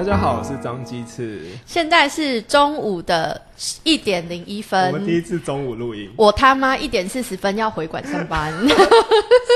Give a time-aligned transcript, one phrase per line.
[0.00, 1.42] 大家好，我是张鸡翅。
[1.66, 3.38] 现在是中午的
[3.82, 8.50] 一点零一分我们第一，次中午录音，我他妈一点四十分要回馆上班。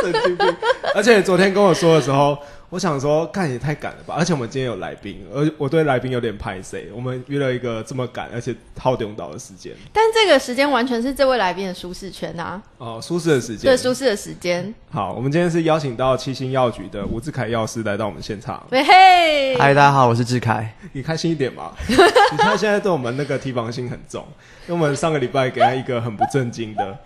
[0.03, 0.55] 神经病。
[0.95, 2.37] 而且昨天跟我说的时候，
[2.75, 4.17] 我想说，看也太赶了吧。
[4.19, 6.89] 而且我们今天有来宾，而我对来宾有点拍 C。
[6.93, 13.77] 我们约了一个这么赶，而且耗用到的时间，但这个时间完全是这位来宾的舒适圈啊，哦，舒适的时间对。
[13.77, 14.75] 舒适的时间。
[14.91, 18.67] 好，我们今天是邀请到七星药局的吴志凯药师来到我们现场。
[18.71, 20.75] 喂嘿，嗨，大家好，我是志凯。
[20.95, 21.71] 你开心一点嘛？
[21.87, 24.27] 你看现在对我们那个提防心很重，
[24.67, 26.99] 因为我们上个礼拜给他一个很不正经的、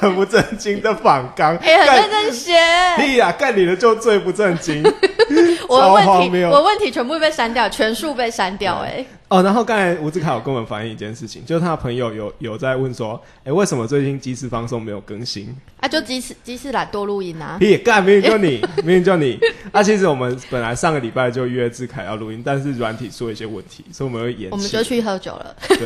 [0.00, 2.52] 很不正经的反纲， 哎、很干认真写。
[2.96, 4.82] 屁呀、干你的就最不正经。
[5.68, 15.54] 我的超问题，我问题全部被删掉，全数被删掉、哎，哦，然后刚才吴志凯有跟我们反映一件事情，就是他的朋友有有在问说，哎、为什么最近鸡翅放送没有更新？
[15.80, 17.56] 啊，就鸡翅鸡翅懒多录音啊。
[17.58, 19.38] 屁干，明明就你， 明明就你。
[19.72, 24.48] 啊，其实我们本来上个礼拜就约志凯要录音，但是软体出了一些问题，所以我们会延期。
[24.50, 25.56] 我们就去喝酒了。
[25.68, 25.78] 对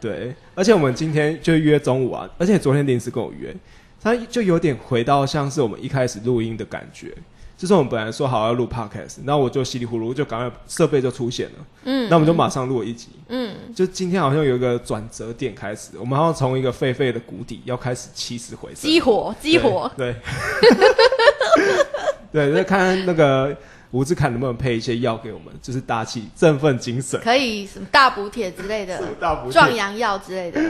[0.00, 3.54] 对，而且我们今天就约中午啊，而且昨天临时跟我约，
[4.02, 7.14] 他就有点回到像是我们一开始录音的感觉。
[7.62, 13.10] 就是我们本来说好要录 podcast，然后我就稀里糊涂就赶快设备就出现了，嗯，那我们就马上录了一集。
[13.28, 18.90] 嗯，就今天好像有一个转折点开始，我们好像从一个沸沸的谷底要开始起死回生。
[18.90, 20.12] 激活激活，对，
[22.32, 23.56] 对，对，就看看那个
[23.92, 27.20] 吴志凯能不能配一些药给我们，就是打气、振奋精神。
[27.20, 30.60] 可以什么大补帖之类的大补壮阳药之类的。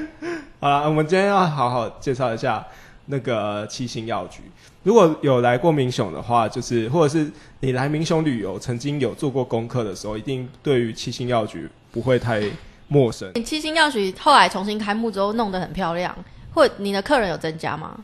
[0.61, 2.63] 好了，我们今天要好好介绍一下
[3.07, 4.43] 那个七星药局。
[4.83, 7.31] 如果有来过民雄的话，就是或者是
[7.61, 12.43] 你来民雄旅游，曾经有做过功课的时候，一定对于七星药局不会太
[12.89, 13.33] 陌生。
[13.45, 16.17] 七星药局后来重新开幕之后，弄得很漂亮，
[16.53, 17.97] 或你的客人有增加吗？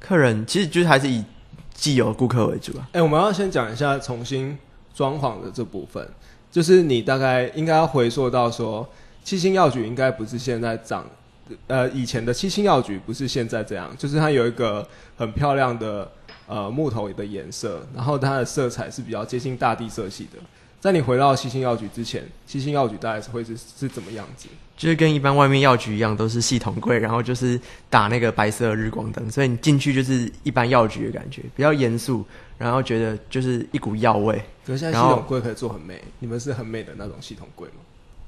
[0.00, 1.24] 客人其实就是还是以
[1.72, 2.88] 既有顾客为主啊。
[2.92, 4.58] 哎、我们要先讲一下重新
[4.92, 6.06] 装潢的这部分，
[6.50, 8.86] 就是你大概应该要回溯到说，
[9.22, 11.06] 七星药局应该不是现在长，
[11.66, 16.10] 呃，以前的七星药局不是现在这样，就是它有一个很漂亮的
[16.46, 20.38] 呃木头的颜色，然后它的色彩是比较接近大地色系的。
[20.80, 24.48] 在你回到七星药局之前，七星药局大概是会是是怎么样子？
[24.76, 32.24] 就是跟一般外面药局一样，都是系统柜，然后就是打那个白色的日光灯，所以你进去就是一般药局的感觉，比较严肃，
[32.58, 34.34] 然后觉得就是一股药味。
[34.66, 37.76] 可是现在系统柜可以做很美，你们是很美的那种系统柜吗？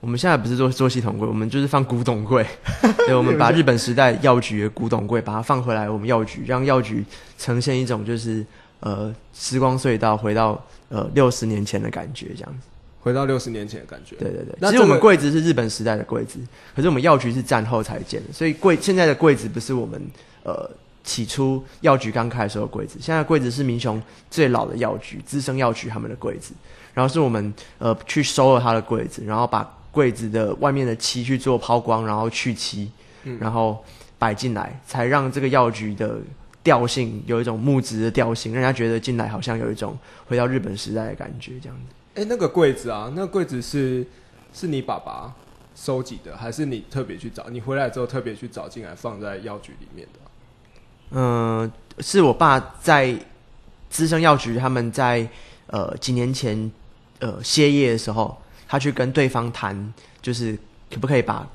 [0.06, 2.46] 我们现在不是做做系统柜，我们就是放古董柜，
[3.08, 7.04] 对，我们把日本时代药局的古董柜把它放回来，我们药局让药局
[7.36, 8.46] 呈现一种就是
[8.78, 12.68] 呃时光隧道回到呃六十年前的感觉，这样子。
[13.00, 14.14] 回到六十年前的感觉。
[14.14, 16.38] 对对对，其实我们柜子是日本时代的柜子，
[16.76, 20.00] 可是我们药局是战后才建的，所以柜现在的柜子不是我们
[20.44, 20.70] 呃
[21.02, 24.00] 起初药局刚开的时候的柜子，现在的柜子是民雄
[24.30, 26.52] 最老的药局资深药局他们的柜子，
[26.94, 32.90] 然后是我们呃去收了他的柜子，然后把柜子的外面的漆去做抛光，然后去漆，
[33.24, 33.82] 嗯然后
[34.18, 36.20] 摆进来，才让这个药局的。
[36.66, 39.96] 调性有一种木质的调性，让人家觉得进来好像有一种
[40.26, 42.20] 回到日本时代的感觉，这样子。
[42.20, 44.04] 哎、那个柜子啊，那个柜子是
[44.52, 45.32] 是你爸爸
[45.76, 47.48] 收集的，还是你特别去找？
[47.50, 50.18] 你回来之后特别去找进来放在药局里面的？
[51.12, 51.70] 嗯，
[52.00, 53.16] 是我爸在
[53.88, 55.24] 资深药局，他们在
[55.68, 56.68] 呃几年前
[57.20, 58.36] 呃歇业的时候，
[58.68, 60.56] 他去跟对方谈，就是
[60.90, 61.48] 可不可以把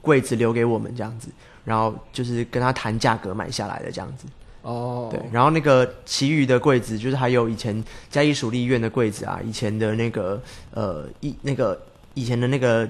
[0.00, 1.28] 柜子留给我们这样子，
[1.64, 4.26] 然后就是跟他谈价格买下来的这样子。
[4.62, 11.80] 哦，对，然后那个其余的柜子，就是还有以前嘉义属立医院的柜子啊，以前的那个呃医那个
[12.14, 12.88] 以前的那个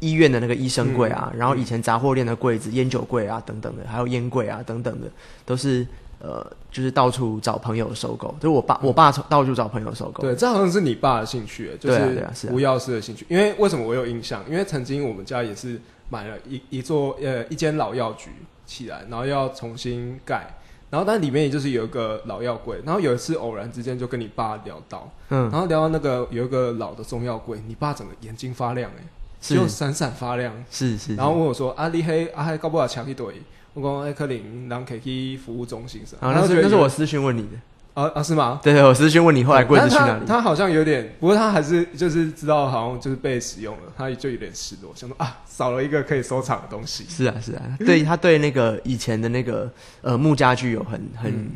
[0.00, 5.08] 医院的那个医生柜啊，然后以前杂货店的柜子、烟酒柜啊等等的，还有烟柜啊等等的，
[5.46, 5.86] 都是
[6.18, 10.22] 呃就是到处找朋友收购，就是我爸我爸从到处找朋友收购。
[10.22, 13.26] 对，这好像是你爸的兴趣，就是啊吴药师的兴趣。
[13.28, 14.44] 因为为什么我有印象？
[14.48, 18.30] 因为曾经我们家也是买了一一座呃一间老药局
[18.64, 20.46] 起来，然后要重新盖。
[20.88, 22.80] 然后，但里面也就是有一个老药柜。
[22.84, 29.02] 然后有一次偶然之间就跟你爸聊到，嗯，然后聊到那个有一个老的中药柜，你爸整个眼睛发亮、哎，
[29.40, 30.54] 是就闪闪发亮。
[30.70, 33.42] 是是，然后问我说：“啊，力黑啊黑搞不好抢一堆？”
[33.82, 37.56] 我讲：“哎，可能人可以去服务中心上。”啊，那是那是我私讯问你的，
[37.94, 38.60] 啊啊是吗？
[38.62, 40.24] 对对，我私讯问你后来柜子去哪里？
[40.26, 47.04] 但他他好像有点，不过他还是就是知道好像就是被使用了，他就有点失落，想说啊少了一个可以收藏的东西。
[47.08, 49.70] 是啊是啊，对 他对那个以前的那个
[50.02, 51.50] 呃木家具有很很，嗯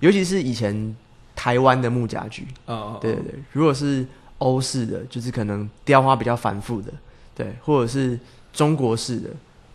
[0.00, 0.96] 尤其是以前
[1.36, 4.06] 台湾的木家具，啊，对对对，如果是
[4.38, 6.90] 欧式的，就是可能雕花比较繁复的，
[7.34, 8.18] 对，或者是
[8.52, 9.28] 中国式的，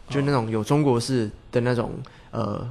[0.10, 1.92] 就那种有中国式的那种
[2.31, 2.68] 呃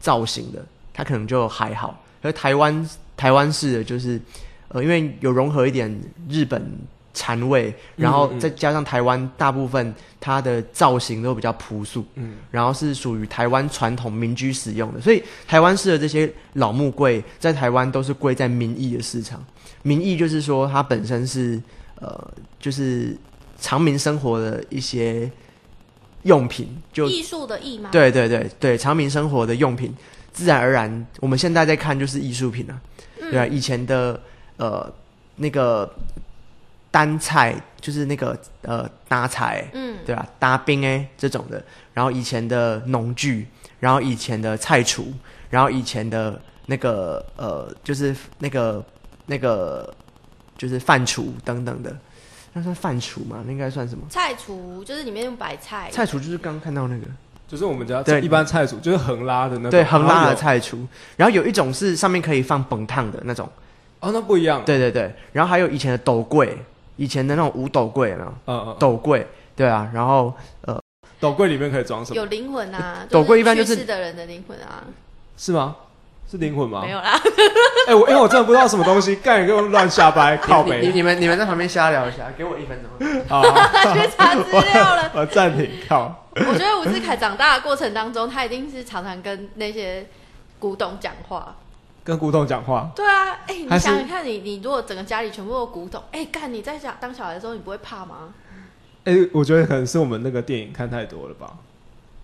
[0.00, 2.02] 造型的，它可能就还好。
[2.22, 4.20] 而台湾台湾式的就是
[4.68, 6.62] 呃，因为有融合一点日本
[7.14, 19.42] 禅味，然后再加上台湾大部分它的造型都比较朴素，嗯，然后是属于台湾传统民居使用的，所以台湾式的这些老木柜在台湾都是贵在民意的市场。
[19.82, 21.60] 民意就是说它本身是
[22.00, 23.16] 呃，就是
[23.58, 25.30] 长民生活的一些
[26.28, 29.92] 用品，就艺术的艺嘛？，对对对对，常民生活的用品，
[30.32, 32.80] 自然而然，我们现在在看就是艺术品啊，
[33.20, 33.30] 嗯。
[33.30, 34.20] 对啊，以前的
[34.58, 34.92] 呃
[35.36, 35.90] 那个
[36.90, 41.62] 单菜就是那个呃搭菜，嗯，对吧、搭冰哎这种的，
[41.94, 43.46] 然后以前的农具，
[43.80, 45.12] 然后以前的菜厨，
[45.50, 48.84] 然后以前的那个呃就是那个
[49.26, 49.94] 那个
[50.56, 51.96] 就是饭厨等等的，
[52.58, 53.42] 那算饭厨吗？
[53.46, 54.04] 那应该算什么？
[54.10, 57.04] 菜厨就是里面用白菜，菜厨就是刚刚看到那个。
[57.46, 63.48] 就是我们家对一般菜厨就是横拉的那种，对，横拉的菜厨，然后有一种是上面可以放本烫的那种，
[64.00, 66.58] 哦，那不一样，对对对，然后还有以前的斗柜，
[66.96, 68.34] 以前的那种五斗柜有没有？
[68.48, 69.26] 嗯嗯，斗柜，
[69.56, 70.78] 对啊，然后呃
[71.18, 72.16] 斗柜里面可以装什么？
[72.16, 74.84] 有灵魂啊，斗柜一般就是的人的灵魂啊，
[75.38, 75.74] 是吗？
[76.30, 76.82] 是灵魂吗？
[76.84, 77.18] 没有啦，
[77.88, 80.92] 哎、我因为我真的不知道什么东西，干你给我乱瞎掰，靠你你北。
[80.92, 83.24] 你们你们在旁边瞎聊一下，给我一分钟。
[83.26, 85.10] 好，好去查资料了。
[85.16, 86.26] 我暂停，靠。
[86.34, 90.06] 我觉得吴志凯长大的过程当中，他一定是常常跟那些
[90.58, 91.56] 古董讲话。
[92.04, 98.34] 跟古董讲话，对啊，哎、你想想看你，你如果整个家里全部都是古董，哎、干你在家当小孩的时候，你不会怕吗？
[99.04, 101.54] 哎、我觉得可能是我们那个电影看太多了吧。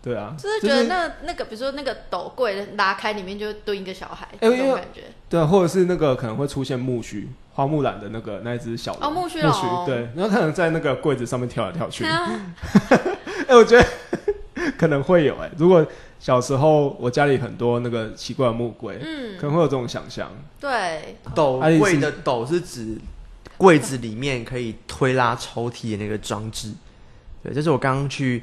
[0.04, 5.00] 对啊，就是觉得那那个，比如说那个斗柜拉开，里面就蹲一个小孩，哎这因为种感觉。
[5.30, 12.04] 对啊，或者是那个可能会出现木须，花木兰的那个那一只小哦木须木龙对，然后可能在那个柜子上面跳来跳去。
[12.06, 13.86] 哎、啊我觉得
[14.76, 15.86] 可能会有哎、如果
[16.20, 20.30] 小时候我家里很多那个奇怪的木柜，嗯可，能会有这种想象。
[20.60, 22.98] 对，斗柜的斗是指
[23.56, 26.72] 柜子里面可以推拉抽屉的那个装置。
[27.42, 28.42] 对，这是我刚刚去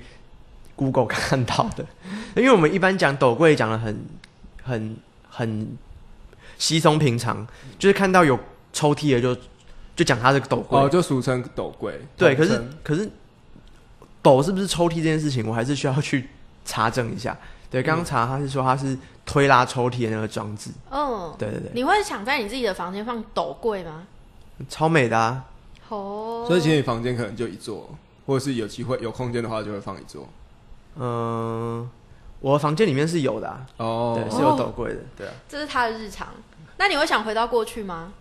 [0.81, 1.85] Google 看到的，
[2.35, 4.03] 因为我们一般讲斗柜讲的很
[4.63, 4.97] 很
[5.29, 5.77] 很
[6.57, 7.45] 稀松平常，
[7.77, 8.39] 就是看到有
[8.73, 9.39] 抽屉的就
[9.95, 10.79] 就讲它是斗柜。
[10.79, 12.01] 哦，就俗称斗柜。
[12.17, 13.07] 对，可是可是
[14.23, 16.27] 斗是不是抽屉这件事情，我还是需要去
[16.65, 17.37] 查证一下。
[17.69, 20.71] 对，刚刚查他是说他是推拉抽屉的那个装置。
[20.89, 24.07] 嗯，对对对，你会想在你自己的房间放斗柜吗？
[24.67, 25.45] 超美的啊！
[25.89, 27.95] 哦，所以其实你房间可能就一座，
[28.25, 30.27] 或者是有机会有空间的话就会放一座。
[30.97, 31.89] 嗯、
[32.39, 35.33] 我房间里面是有的、啊，哦对，是有斗柜的，对啊。
[35.47, 36.27] 这是他的日常。
[36.77, 38.13] 那你会想回到过去吗？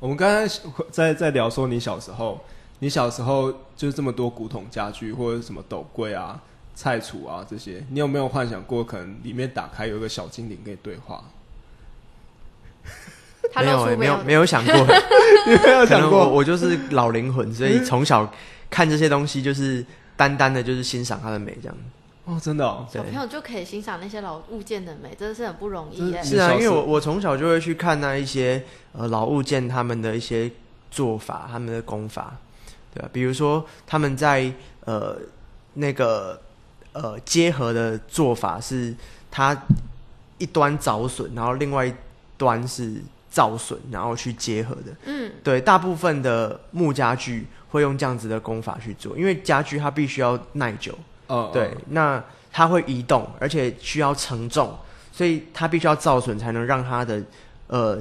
[0.00, 0.60] 我们刚才
[0.90, 2.44] 在在聊说你小时候，
[2.78, 6.40] 你小时候就是这么多古董家具或者什么斗柜啊、
[6.74, 11.22] 菜橱啊这些，你有没有幻想过可能里面打开有一个小精灵跟你对话？
[13.52, 14.74] 他没有、没有，没有想过，
[15.46, 16.28] 你没有想过？
[16.28, 18.32] 我就是老灵魂，所以从小
[18.70, 19.84] 看这些东西就是
[20.18, 21.76] 单单的就是欣赏它的美这样。
[22.24, 26.22] 哦，真的哦，小朋友就可以欣赏那些老物件的美，真的是很不容易耶。
[26.22, 28.62] 是啊，因为我我从小就会去看那一些
[28.92, 30.50] 呃老物件他们的一些
[30.90, 32.36] 做法，他们的功法，
[32.92, 34.52] 对吧、比如说他们在
[34.84, 35.16] 呃
[35.72, 36.38] 那个
[36.92, 38.94] 呃结合的做法是，
[39.30, 39.56] 它
[40.36, 41.94] 一端凿损，然后另外一
[42.36, 44.96] 端是造损，然后去结合的。
[45.04, 50.96] 嗯，对，大部分的木家具会用这样子的功法去做，因为家具它必须要耐久。
[51.26, 54.74] 哦，对，那它会移动，而且需要承重，
[55.12, 57.22] 所以它必须要造损才能让它的
[57.66, 58.00] 呃，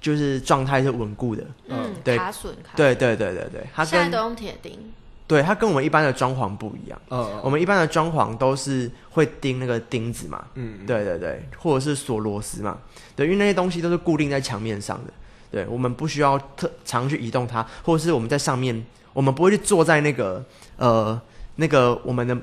[0.00, 1.44] 就是状态是稳固的。
[1.68, 4.92] 嗯，对卡榫，卡榫对对对对对，它跟现在都用铁钉。
[5.26, 7.00] 对它跟我们一般的装潢不一样。
[7.10, 12.78] 嗯，我们一般的装潢都是会钉那个钉子嘛，嗯，对对对，或者是锁螺丝嘛，
[13.16, 15.12] 对，因为那些东西都是固定在墙面上的，
[15.50, 20.44] 对，我们不需要特常去移动它，或者是我们在上面，我们不会去坐在那个
[20.76, 21.20] 呃
[21.56, 22.36] 那个我们的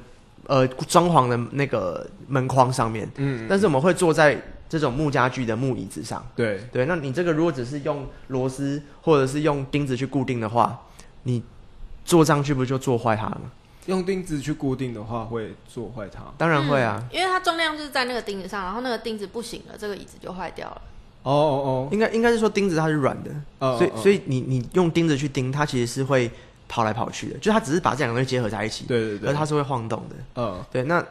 [0.47, 10.81] 呃装潢的那个门框上面，嗯，但是我们会坐在这种木家具的木椅子上，对，对，那你这个如果只是用螺丝或者是用钉子去固定的话，
[11.23, 11.43] 你
[12.05, 13.51] 坐上去不就坐坏它了吗？
[13.87, 16.21] 用钉子去固定的话会坐坏它。
[16.37, 20.81] 当然会啊，嗯因为它重量就是在那个钉子上，然后那个钉子不行了，这个椅子就坏掉了。
[21.23, 26.29] 哦哦哦应该应该是说钉子它是软的，哦，所以所以以你你用钉子去钉，它其实是会
[26.67, 30.15] 跑来跑去的，就它只是把这两个东西结合在一起，对对对，而它是会晃动的。
[30.35, 31.03] 嗯，对，那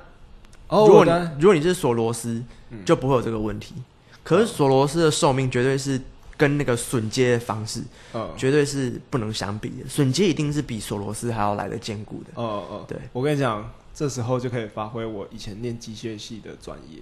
[0.69, 3.75] 哦，如果你如果你是锁螺丝，嗯就不会有这个问题。
[4.23, 6.01] 可是锁螺丝的寿命绝对是
[6.41, 7.83] 跟那个榫接的方式
[8.15, 12.31] 嗯，绝对是不能相比的，榫接一定是比索罗斯还要来的坚固的。
[12.37, 17.01] 哦哦，对，我跟你讲，这时候就可以发挥我以前念机械系的专业，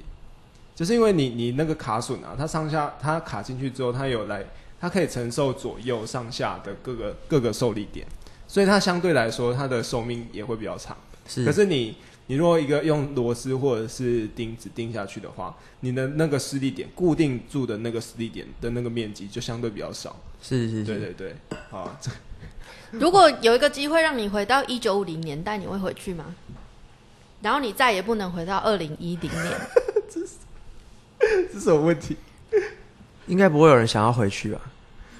[0.74, 4.44] 就是因为你你那个卡榫啊，它上下它卡进去之后，它有来，
[4.80, 8.04] 它可以承受左右上下的各个各个受力点，
[8.48, 10.96] 所以它相对来说它的寿命也会比较长。
[11.28, 11.94] 是，可是你
[12.28, 20.14] 你如果一个用螺丝或者是钉子钉下去的话，你的那个施力点固定住的那个施力点的那个面积就相对比较少。
[20.42, 21.34] 是是是，对对对，
[21.70, 22.10] 好，这
[22.90, 26.26] 如果有一个机会让你回到一九五零年代，你会回去吗？
[27.40, 29.60] 然后你再也不能回到二零一零年，
[30.10, 30.20] 这
[31.50, 32.14] 是什么问题？
[33.26, 34.60] 应该不会有人想要回去吧？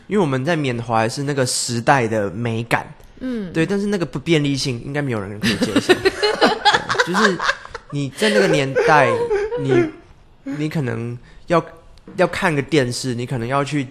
[0.09, 2.87] 因为我们在缅怀是那个时代的美感，
[3.21, 5.95] 嗯，对，但是那个不便利性，应该没有人可以接受。
[7.13, 7.39] 对就是
[7.91, 9.11] 你在那个年代，
[9.61, 9.85] 你
[10.45, 11.65] 你可能要
[12.17, 13.87] 要看个电视，你可能要去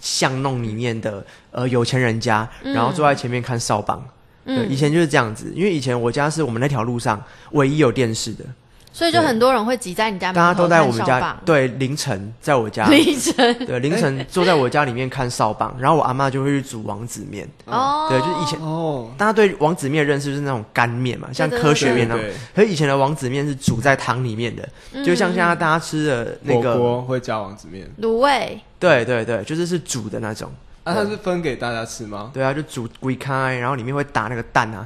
[0.00, 4.02] 巷弄里面的呃有钱人家，嗯然后坐在前面看扫榜。
[4.44, 8.44] 嗯以前就是这样子，因为以前我家是我们那条路上唯一有电视的，
[8.92, 12.86] 所以就很多人会挤在你家门口大家都在我们家看少棒，对凌晨在我家。
[12.86, 13.66] 凌晨。
[13.66, 17.48] 对凌晨坐在我家里面看扫棒，然后我阿妈就会去煮王子面。
[17.64, 22.22] 哦，对，就是以前哦，大家对王子面的认识就是那种干面嘛，像科学面那种。
[22.22, 25.02] 对，可是以前的王子面是煮在汤里面的，嗯。
[25.04, 30.50] 就像现在大家吃的那火个，锅会加王子面，卤味，对对对，就是是煮的那种。
[30.84, 32.30] 啊，它是分给大家吃吗？
[32.34, 34.84] 对啊，就煮龟开，然后里面会打那个蛋啊，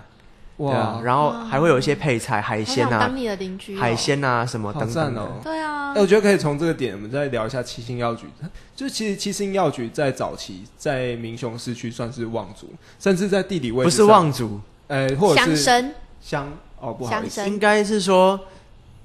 [0.58, 5.20] 对啊哇，，然后还会有一些配菜，海鲜啊想当、你的邻居哦，海鲜啊什么等等的。
[5.20, 5.32] 哦！
[5.42, 5.92] 对啊。
[5.94, 8.26] 哎，，我觉得可以从这个点，我们再聊一下七星药局。
[8.74, 17.48] 就其实七星药局在早期在民雄市区算是望族，甚至在地理位置不是，望族，呃，或者是乡绅，乡哦，不好意思，乡绅。
[17.48, 18.40] 应该是说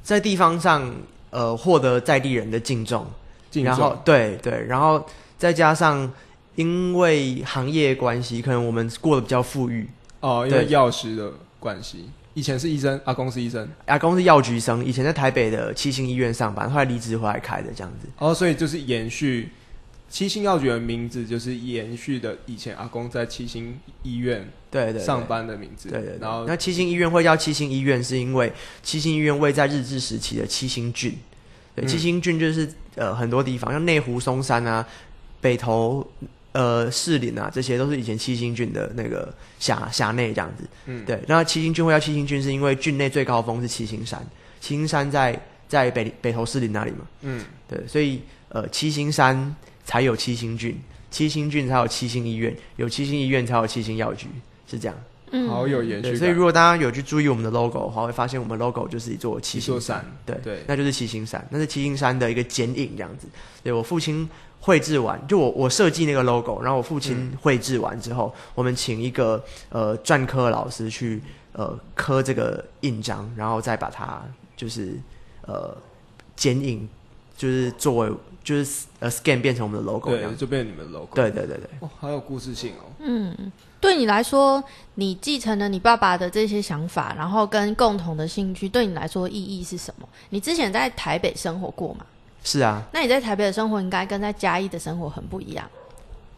[0.01, 0.89] 在地方上
[1.31, 3.05] 呃获得在地人的敬重，
[3.49, 5.05] 敬然后重对对，然后
[5.37, 6.09] 再加上
[6.55, 9.89] 因为行业关系，可能我们过得比较富裕。
[10.21, 10.71] 哦，因为对。
[10.71, 18.07] 药师的关系，以前是医生，阿公是医生，阿公是药局生，以前在台北的七星医院上班，后来离职回来开的这样子。
[18.17, 19.49] 哦，所以就是延续
[20.09, 25.03] 七星药局的名字，就是延续的以前阿公在七星医院对对对。
[25.03, 28.51] 上班的名字，对对对，然后那七星医院会叫七星医院，是因为
[28.81, 31.17] 七星医院位在日治时期的七星郡。
[31.75, 31.87] 对，嗯。
[31.87, 34.85] 七星郡就是呃很多地方，像内湖、松山啊、
[35.39, 36.05] 北投、
[36.53, 40.63] 呃士林啊，这些都是以前七星郡的那个辖辖内这样子。
[40.85, 44.21] 嗯，对，那七星郡会叫七星郡，是因为郡内最高峰是七星山，
[44.59, 47.07] 七星山在在北北投士林那里嘛。
[47.21, 49.55] 嗯，对，所以呃七星山
[49.85, 50.77] 才有七星郡，
[51.09, 54.27] 七星郡才有七星医院，有七星医院才有七星药局，
[54.69, 54.97] 是这样。
[55.33, 63.27] 嗯，好有延续所以如果大家有去注意我们的 logo 的话，会发现我们 logo 就是一座七星山山，对对那就是七星山，那是七星山的一个剪影这样子。
[63.63, 64.29] 对我父亲
[64.63, 71.21] 绘制完，就我我设计那个 logo，然后我父亲绘制完之后，我们请一个呃篆刻老师去
[71.53, 74.21] 呃刻这个印章，然后再把它
[74.55, 74.95] 就是
[75.47, 75.75] 呃
[76.35, 76.87] 剪影，
[77.35, 78.11] 就是作为
[78.43, 82.85] 就是呃 scan 变成我们的 logo 这对，就变成你们的 logo，对对对对，哦，好有故事性哦。
[82.99, 83.35] 嗯，
[83.79, 84.63] 对你来说，
[84.93, 90.07] 你继承了你爸爸的这些想法，然后跟共同的兴趣，对你来说意义是什么？
[90.29, 92.05] 你之前在台北生活过嘛？
[92.43, 95.69] 是啊那你在台北的生活应该跟在嘉义的生活很不一样。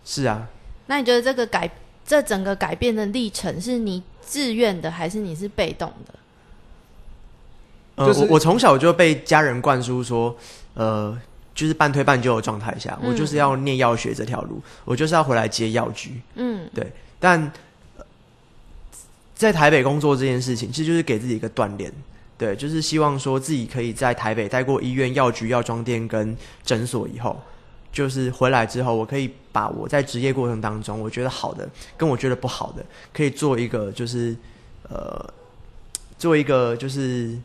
[0.04, 0.48] 是啊，
[0.88, 1.70] 那你觉得这个改
[2.06, 6.14] 这整个改变的历程是你自愿的，还是你是被动的？
[7.96, 10.36] 呃，就是我我从小就被家人灌输说，
[10.74, 11.18] 呃，
[11.56, 16.22] 就是半推半就的状态下，嗯我就是要念药学这条路，我就是要回来接药局。
[16.36, 17.42] 嗯对但、
[17.98, 18.06] 呃
[19.36, 21.92] 在台北工作这件事情，其实就是给自己一个锻炼，
[22.38, 27.40] 对，就是希望说自己可以在台北待过医院、药局、药妆店跟诊所以后，
[27.92, 34.36] 就是回来之后，我可以把我在职业过程当中我觉得好的，跟我觉得不好的，可以做一个就是
[34.90, 35.26] 呃，
[36.18, 37.38] 做一个就是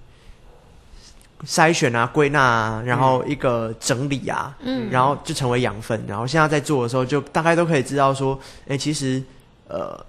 [1.47, 6.03] 筛选啊、归纳啊，然后一个整理啊，嗯，然后就成为养分。
[6.09, 9.23] 然后现在在做的时候，就大概都可以知道说，哎，其实
[9.69, 10.05] 呃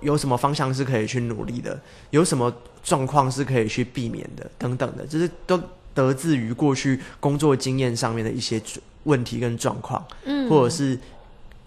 [0.00, 1.78] 有什么方向是可以去努力的，
[2.10, 2.52] 有什么
[2.82, 5.60] 状况是可以去避免的，等等的，就是都
[5.94, 8.60] 得自于过去工作经验上面的一些
[9.04, 10.48] 问题跟状况，嗯。
[10.48, 10.98] 或者是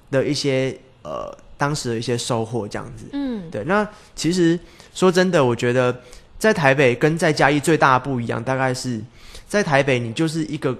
[0.10, 3.06] 的一些呃当时的一些收获这样子。
[3.13, 3.50] 嗯。
[3.52, 4.60] 对，那其实
[4.94, 6.02] 说真的，我觉得
[6.40, 9.02] 在台北跟在嘉义最大的不一样，大概是
[9.48, 10.75] 在台北你就是一个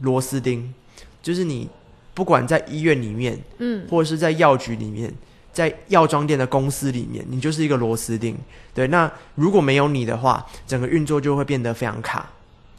[0.00, 0.72] 螺丝钉，
[1.22, 1.68] 就是你
[2.14, 3.86] 不管在医院里面，嗯。
[3.90, 5.12] 或者是在药局里面，
[5.54, 8.36] 在药妆店的公司里面，你就是一个螺丝钉。
[8.74, 12.28] 对，那如果没有你的话，整个运作就会变得非常卡。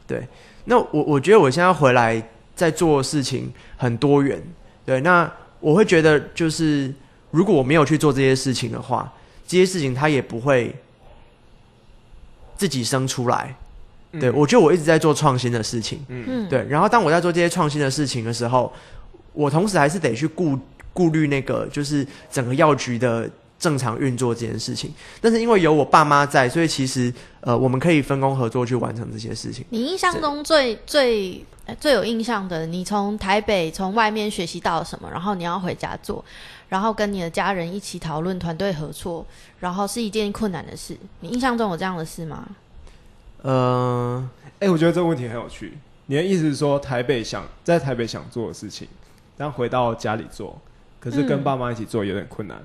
[0.05, 0.27] 对，
[0.65, 2.21] 那我我觉得我现在回来
[2.53, 4.39] 在做的事情很多元。
[4.85, 6.93] 对，那我会觉得就是
[7.31, 9.11] 如果我没有去做这些事情的话，
[9.47, 10.75] 这些事情它也不会
[12.57, 13.55] 自己生出来。
[14.19, 16.03] 对，我觉得我一直在做创新的事情。
[16.09, 18.71] 嗯，对，然后当我在做这些创新的事情的时候，
[19.33, 20.57] 我同时还是得去顾
[20.95, 24.91] 顾虑那个就是整个药局的正常运作这件事情。
[25.21, 29.63] 但是因为有我爸妈在，所以其实呃，我们可以分工合作去完成这些事情。
[29.69, 35.09] 你印象中最最呃最有印象的，你从台北从外面学习到了什么？
[35.11, 36.23] 然后你要回家做，
[36.69, 39.25] 然后跟你的家人一起讨论团队合作，
[39.59, 40.97] 然后是一件困难的事。
[41.19, 42.47] 你印象中有这样的事吗？
[43.41, 44.27] 呃，
[44.59, 45.77] 哎、我觉得这个问题很有趣。
[46.07, 48.87] 你的意思是说，台北想在台北想做的事情，
[49.37, 50.59] 但回到家里做，
[51.05, 52.57] 可是跟嗯爸妈一起做有点困难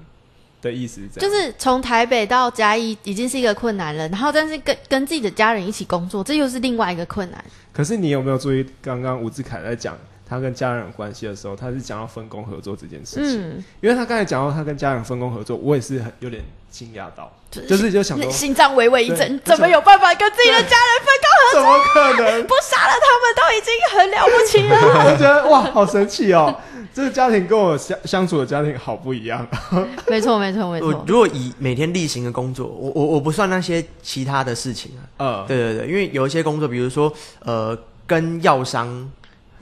[0.63, 1.31] 的意思是这样？
[1.31, 7.45] 就是从台北到嘉义已经是一个困难了，然后但是跟跟自己的家人一起工作，这又是另外一个困难。
[7.73, 13.43] 可是你有没有注意，刚刚吴志凯在讲他跟家人的关系的时候，他是讲到分工合作这件事情。
[13.43, 21.07] 嗯，因为他刚才讲到他跟家人分工合作，我也是很有点惊讶到，就就是就想说，心脏微微一震，怎么有办法跟自己的家人分
[21.53, 22.47] 怎么可能？
[22.47, 24.79] 不杀了他们都已经很了不起了。
[25.05, 26.55] 我就觉得哇，好神奇哦！
[26.95, 29.47] 这个家庭跟我相相处的家庭好不一样。
[30.07, 30.89] 没错，没错，没错。
[30.89, 35.03] 我如果以每天例行的工作，我我我不算那些其他的事情啊。
[35.19, 37.13] 呃，对对对，因为有一些工作，比如说
[37.45, 39.11] 呃，跟药商、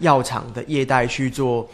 [0.01, 1.69] 药厂的业代去做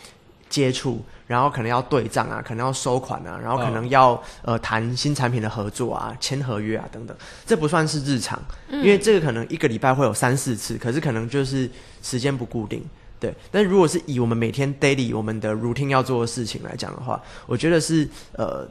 [0.48, 7.16] 接触，然后可能要对账啊，可能要收款啊，然后可能要、呃谈新产品的合作啊、签合约啊等等，
[7.46, 8.40] 这不算是日常，
[8.70, 11.68] 因为这个可能一个礼拜会有三四次，可是可能就是
[12.02, 12.84] 时间不固定。
[13.20, 18.68] 对，但如果是以我们每天 daily 我们的 routine 要做的事情来讲的话，我觉得是呃，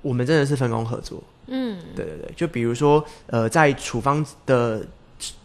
[0.00, 1.22] 我们真的是分工合作。
[1.48, 4.82] 嗯，对对对，就比如说，呃，在处方的，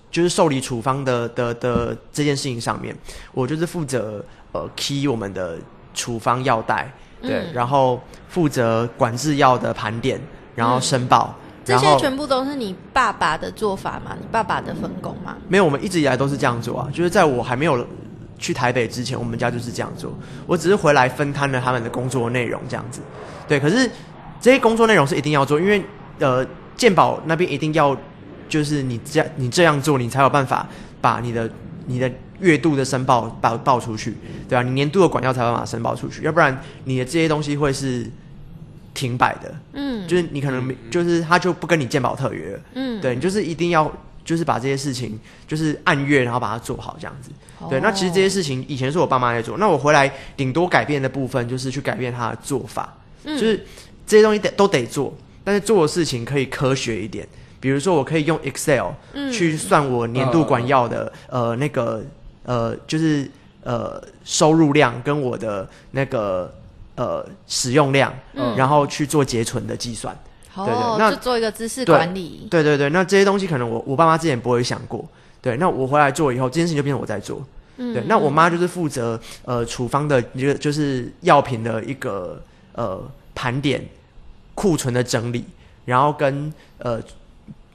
[0.09, 2.95] 就是受理处方的的的这件事情上面，
[3.33, 4.23] 我就是负责
[4.53, 5.57] 呃 key 我们的
[5.97, 6.89] 处方药袋，
[7.21, 7.99] 对，嗯然后
[8.29, 10.21] 负责管制药的盘点，
[10.55, 11.35] 然后申报，
[11.65, 14.15] 这然后些全部都是你爸爸的做法吗？
[14.17, 15.35] 你爸爸的分工吗？
[15.49, 17.85] 没有，我们一直以来都是这样做啊，就是在我还没有
[18.37, 20.13] 去台北之前，我们家就是这样做，
[20.45, 23.01] 我只是回来分摊了他们的工作内容这样子，
[23.47, 23.89] 对，可是
[24.39, 25.83] 这些工作内容是一定要做，因为
[26.19, 27.97] 呃，健保那边一定要，
[28.47, 30.67] 就是你这样你这样做，你才有办法
[31.01, 31.49] 把你的
[31.87, 34.15] 你的月度的申报报报出去，
[34.47, 38.09] 对啊，你年度的管教才有办法申报出去，要不然你的这些东西会是
[38.93, 40.07] 停摆的，嗯。
[40.07, 43.91] 就是你可能没就是他就不跟你鉴保特约了，嗯，对你就是一定要
[44.23, 47.29] 就是把这些事情就是按月然后把它做好这样子，
[47.69, 52.95] 对，那其实这些事情以前是我爸妈在做，那我回来顶多改变的部分就是去改变他的做法，
[53.25, 53.37] 嗯。
[53.37, 53.65] 就是
[54.05, 57.27] 这些东西得都得做，但是做的事情可以科学一点。
[57.59, 59.29] 比如说，我可以用 Excel 嗯。
[59.31, 62.05] 去算我年度管药的、呃那个
[62.47, 63.29] 呃就是
[63.63, 66.51] 呃收入量跟我的那个
[66.95, 70.17] 呃使用量，嗯然后去做结存的计算。
[70.55, 72.47] 对对哦，那就做一个知识管理。
[72.49, 75.05] 对对对，那这些东西可能我我爸妈之前不会想过。
[75.39, 77.45] 对，那我回来做以后，这件事情就变成我在做。
[77.77, 82.41] 嗯对，那我妈就是负责呃处方的一个就是药品的一个
[82.73, 82.99] 呃
[83.35, 83.85] 盘点、
[84.55, 85.45] 库存的整理，
[85.85, 86.99] 然后跟呃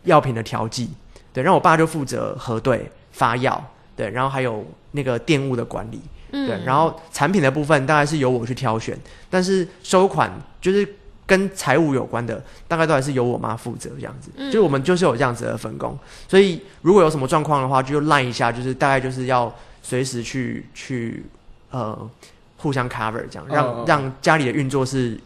[0.02, 0.90] 药品的调剂。
[1.32, 3.64] 对，然后我爸就负责核对、发药，
[3.96, 6.00] 对，然后还有那个店务的管理。
[6.34, 14.30] 嗯对，然后产品的部分大概是由我去挑选，但是收款就是跟财务有关的，大概都还是由我妈负责这样子。
[14.36, 15.94] 嗯就是我们就是有这样子的分工，
[16.26, 21.22] 所以如果有什么状况的话，就赖一下，就是大概就是要随时去去
[21.70, 22.10] 呃
[22.56, 25.20] 互相 cover 这样，让、让家里的运作是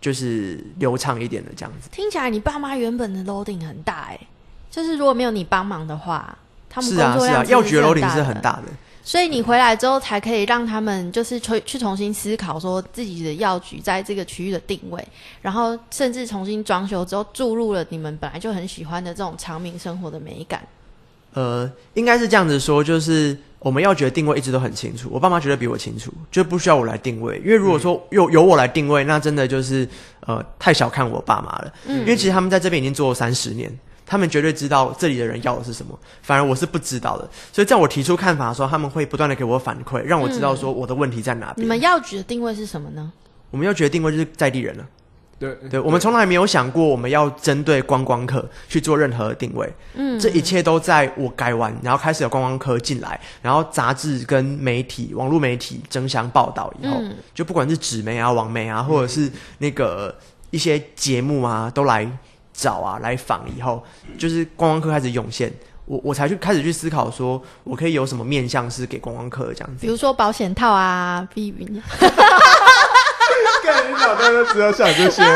[0.00, 1.90] 就是流畅一点的这样子。
[1.92, 4.18] 听起来你爸妈原本的 loading 很大哎、
[4.70, 6.38] 就是如果没有你帮忙的话，
[6.72, 8.62] 他们是啊是啊，药局的很 loading 是很大的。
[9.04, 15.04] 所以你回来之后，才可以让他们就是去去重新思考，说自己的药局在这个区域的定位，
[15.40, 20.62] 然后甚至重新装修之后，注入了你们本来就很喜欢的这种长明生活的美感。
[21.34, 27.38] 呃，应该是这样子说，就是我们药局的定位一直都很清楚，我爸妈觉得比我清楚，就不需要我来定位。
[27.38, 29.88] 因为如果说由由我来定位，那真的就是
[30.20, 31.72] 呃太小看我爸妈了。
[31.86, 33.68] 嗯因为其实他们在这边已经做了三十年，
[34.06, 37.28] 他们绝对知道这里的人要的是什么，反而我是不知道的。
[37.52, 41.64] 所以在我提出看法的时候，他们会不断的给我反馈，让我知道说我的问题在哪边。
[41.64, 43.12] 你们要局的定位是什么呢？
[43.50, 44.86] 我们要局的定位就是在地人了。
[45.38, 49.68] 对对，我们从来没有想过我们要针对观光客去做任何的定位。
[49.94, 60.16] 嗯，这一切都在我改完，然后开始有观光客进来，然后杂志跟媒体、网络媒体争相报道以后，嗯就不管是纸媒啊、网媒啊，或者是那个
[60.50, 62.08] 一些节目啊，都来
[62.52, 63.82] 找啊、来访以后，
[64.18, 65.52] 就是观光客开始涌现。
[65.84, 69.80] 我我才去开始去思考，说我可以有什么面向是给观光客的这样子。
[69.80, 71.66] 比如说保险套啊，避孕，
[73.64, 75.22] 干你脑袋都只有想这些。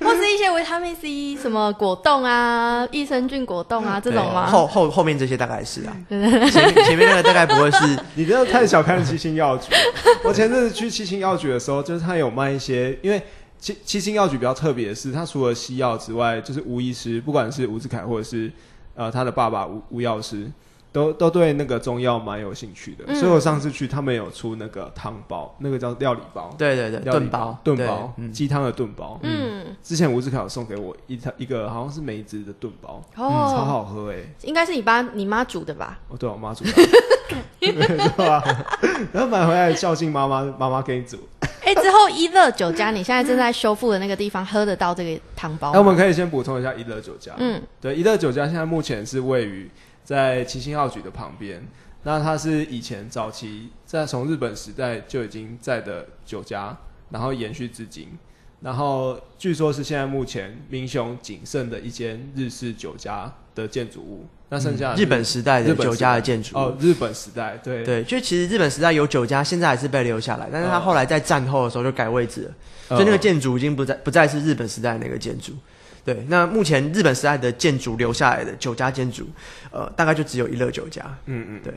[0.00, 4.46] 或是一些维他命 C，什么果冻啊、益生菌果冻啊这种吗？
[4.46, 9.72] 后后后面这些大概是啊， 前面前面那个大概不会是你真的太小看七星药局。
[10.22, 13.20] 我前阵子去七星药局的时候，就是他有卖一些，因为
[13.66, 18.52] 七七星药局比较特别的是，它除了西药之外，就是吴医师，不管是吴志凯或者是
[18.94, 20.48] 呃他的爸爸吴吴药师，
[20.92, 23.02] 都都对那个中药蛮有兴趣的。
[23.08, 29.18] 嗯所以我上次去，他们有出那个汤包，那个叫料理包，对对对，炖包，对炖包，嗯，鸡汤的炖包。
[29.24, 35.98] 嗯，之前吴志凯有送给我一一个好像是梅子的炖包，超哦，好喝哎、应该是你爸你妈煮的吧？
[36.08, 36.70] 哦，对，我妈煮的，
[37.58, 38.44] 对吧？
[39.12, 41.18] 然后买回来孝敬妈妈，妈妈给你煮。
[41.66, 45.82] 哎、之后一乐酒家你现在正在修复的那个地方喝得到这个汤包那、我？
[45.82, 47.32] 们可以先补充一下一乐酒家。
[47.38, 49.68] 嗯，对，一乐酒家现在目前是位于
[50.04, 51.66] 在七星号局的旁边。
[52.04, 56.76] 那它是以前早期在从日本时代就已经在的酒家，
[57.10, 58.16] 然后延续至今。
[58.60, 64.24] 然后据说是现在目前民雄仅剩的一间日式酒家的建筑物。
[64.48, 72.50] 那剩下嗯日本时代的酒家的建筑哦，日本时代对对，就其实日本时代有酒家，现在还是被留下来，但是他哦后来在战后的时候就改位置了，
[72.88, 75.52] 呃所以那个建筑已经不再不再是日本时代的那个建筑。
[76.04, 79.26] 对，那目前日本时代的建筑留下来的酒家建筑，
[79.72, 81.02] 呃，大概就只有一乐酒家。
[81.24, 81.74] 嗯嗯，对。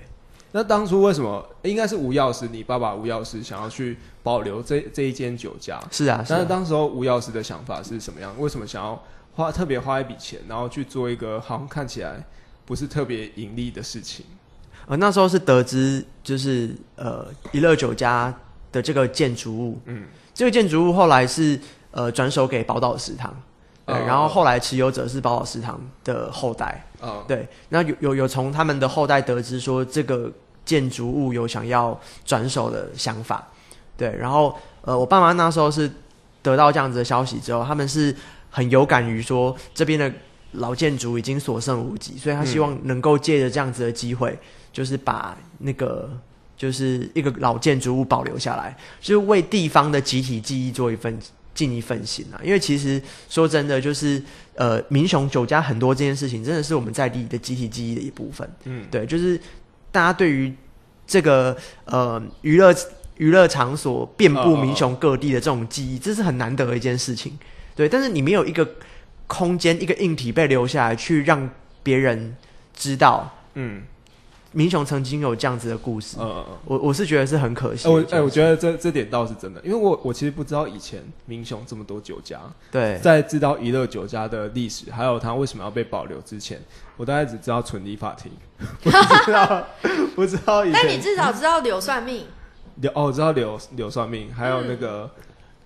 [0.51, 5.79] 那当初为什么应该是吴药师，你爸爸吴药师想要去保留这这一间酒家？
[5.89, 6.38] 是啊，是啊。
[6.38, 8.32] 但是当时候吴药师的想法是什么样？
[8.39, 9.03] 为什么想要
[9.34, 12.23] 花特别花一笔钱，然后去做一个好像看起来
[12.69, 14.23] 不是特别盈利的事情？
[14.86, 18.32] 呃，那时候是得知，就是呃，一乐酒家
[18.71, 20.05] 的这个建筑物，嗯，
[20.36, 23.36] 这个建筑物后来是呃转手给宝岛食堂，
[23.88, 30.32] 对，哦然后后来持有者是宝岛食堂的后代，哦，对，那有有有从他们的后代得知说这个
[30.63, 33.47] 建筑物有想要转手的想法，
[33.97, 35.91] 对，然后呃，我爸妈那时候是
[36.43, 38.15] 得到这样子的消息之后，他们是
[38.51, 40.12] 很有感于说这边的
[40.53, 44.38] 老建筑已经所剩无几，所以他希望能够借着这样子的机会，
[44.73, 46.09] 就是把那个
[46.57, 51.17] 就是一个老建筑物保留下来，就是为地方的集体记忆做一份
[51.53, 52.41] 尽一份心啊。
[52.43, 54.21] 因为其实说真的，就是
[54.55, 58.49] 呃，民雄酒家很多这件事情，真的是我们在地的集体记忆的一部分。
[58.65, 59.39] 嗯，对，就是
[59.91, 60.53] 大家对于
[61.05, 62.73] 这个呃娱乐
[63.17, 67.38] 娱乐场所遍布民雄各地的这种记忆，这是很难得的一件事情。
[67.75, 68.67] 对，但是你没有一个
[69.30, 71.48] 空间、一个硬体被留下来，去让
[71.84, 72.36] 别人
[72.74, 73.32] 知道。
[73.54, 73.84] 嗯，
[74.52, 76.18] 明雄曾经有这样子的故事。
[76.18, 77.88] 呃呃，我我是觉得是很可惜。
[77.88, 82.39] 我哎、我得觉得这这点倒是真的，因为我我其实不知道以前明雄这么多酒家，
[82.72, 82.98] 对。
[82.98, 86.60] 在知道娱乐酒家的历史，还有他为什么要被保留之前，
[86.98, 88.32] 我大概只知道纯理法庭，
[88.82, 89.68] 不知道
[90.15, 90.82] 不知道以前。
[90.82, 92.26] 但你至少知道柳算命，
[92.78, 94.78] 柳哦，我知道柳柳算命，还有那嗯。
[94.78, 95.12] 个、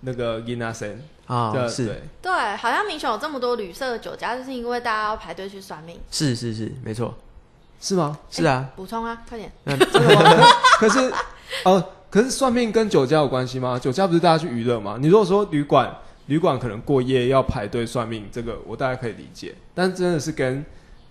[0.06, 5.98] 那个 Gina Sen，啊，对是对，对，好像明雄有这么多旅社的酒家，就是因为大家要排队去算命。
[6.10, 7.14] 是是是，没错，
[7.80, 8.18] 是吗？
[8.30, 9.50] 是啊，补充啊，快点！
[9.64, 9.78] 嗯？
[10.78, 11.12] 可是
[11.64, 13.78] 哦，可是算命跟酒家有关系吗？
[13.78, 14.96] 酒家不是大家去娱乐吗？
[15.00, 15.94] 你如果说旅馆，
[16.26, 20.64] 旅馆可能过夜要排队算命，这个我大概可以理解，但真的是跟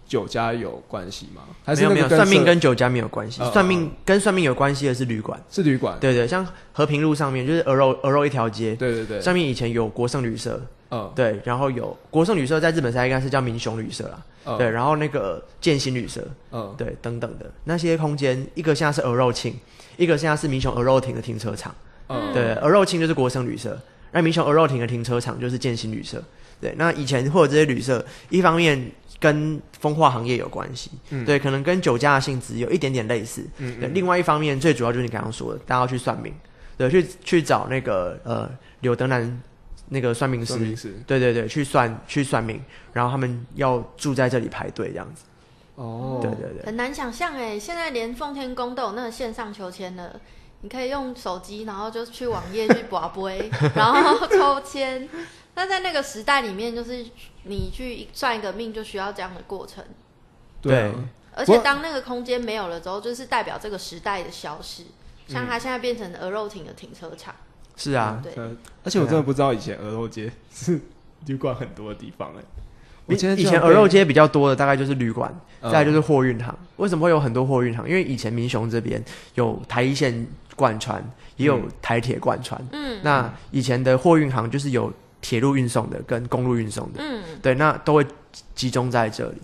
[0.08, 1.42] 酒家有关系吗？
[1.64, 5.42] 还没有没有，算命跟酒家没有关系嗯，算命跟算命有关系的是旅馆。
[5.50, 5.98] 是旅馆？
[6.00, 10.62] 对对，像和平路上面就是鹅肉鹅肉一条街，对对对，上面以前有国盛旅社，
[10.92, 17.50] 嗯对，然后有国盛旅社在日本应该是叫民雄旅社啦，嗯对，然后那个建新旅社，嗯对，等等的。
[17.64, 19.56] 那些空间，一个现在是鹅肉庆，
[19.98, 21.74] 一个现在是民雄鹅肉亭的停车场，
[22.10, 23.80] 嗯，对，鹅肉庆就是国盛旅社，
[24.12, 26.22] 那民雄鹅肉亭的停车场就是建新旅社，
[26.62, 28.92] 对，那以前或者这些旅社，一方面
[29.24, 31.24] 跟风化行业有关系，嗯。
[31.24, 36.34] 对，可能跟酒家的性质有一点点类似，对，另外一方面最主要就是你刚刚说的，大家要去算命，
[36.78, 39.42] 对，去去找那个呃柳德南
[39.88, 40.48] 那个算命师。
[40.48, 40.94] 算，命师。
[41.08, 45.24] 对对对，去算去算命，然后他们要住在这里排队这样子，
[45.76, 50.20] 哦，对对对，很难想象哎，现在连奉天宫都有那个线上求签了，
[50.64, 55.08] 你可以用手机，然后就去网页去 拔杯，然后抽签。
[55.56, 57.06] 那在那个时代里面，就是
[57.44, 59.84] 你去算一个命，就需要这样的过程。
[60.62, 60.94] 对啊
[61.36, 64.84] 而且当那个空间没有了之后，就是代表这个时代的消失。
[65.28, 67.34] 像它现在变成鹅肉亭的停车场，
[67.76, 68.22] 是啊，
[68.84, 70.80] 而且我真的不知道以前鹅肉街是
[71.26, 72.44] 旅馆很多的地方哎。
[73.06, 76.58] 我今天以前鹅肉街比较多的大概就是旅馆，嗯再来就是货运行。
[76.78, 77.88] 为什么会有很多货运行？
[77.88, 79.04] 因为以前民雄这边
[79.36, 81.04] 有台一线贯穿，
[81.38, 82.60] 也有台铁贯穿。
[82.72, 88.06] 嗯那以前的货运行就是有铁路运送的跟公路运送的，嗯，对，那都会
[88.56, 89.38] 集中在这里。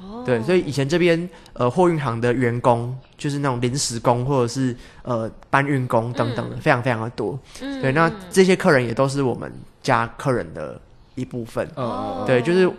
[0.00, 7.38] 哦，对，所以以前这边呃货运行的员工，就是那种临时工或者是呃搬运工等等的，非常非常的多。
[7.60, 9.50] 嗯对，那这些客人也都是我们
[9.82, 10.78] 家客人的
[11.14, 11.66] 一部分。
[11.76, 12.70] 嗯嗯嗯对，就是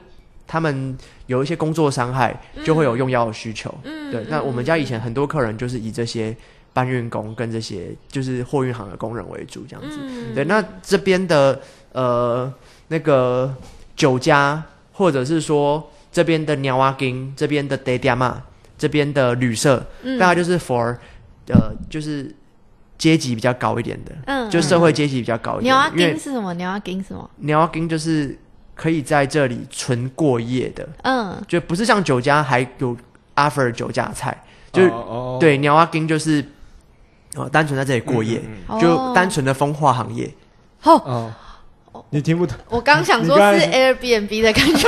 [0.46, 3.74] 他们有一些工作伤害，就会有用药的需求。
[3.84, 6.36] 嗯对，那我们家以前很多客人就是以这些
[6.78, 9.98] 搬运工跟这些就是货运行的工人为主，这样子。
[10.00, 11.60] 嗯对，那这边的
[11.92, 12.54] 呃
[12.90, 13.52] 那个
[13.96, 18.44] 酒家，或者是说这边的鸟啊金，这边的 day 嘛，
[18.78, 20.96] 这边的旅社，嗯大概就是 for
[21.48, 22.32] 呃就是
[22.96, 26.54] 阶级比较高一点的，嗯就社会阶级比较高一点鸟阿的，因为丁是什么？
[26.54, 27.28] 鸟阿丁是什么？
[27.38, 28.38] 鸟啊金就是
[28.76, 32.96] 可以在这里纯过夜的，嗯，就不是像酒家还有
[33.36, 36.46] offer 酒家菜，就是、哦哦对鸟啊金就是
[37.36, 38.40] 哦单纯在这里过夜。
[38.40, 40.32] 嗯嗯哦就单纯的风化行业，
[40.84, 41.34] 哦，
[42.12, 44.88] 你听不懂，我刚想说是 Airbnb 的感觉，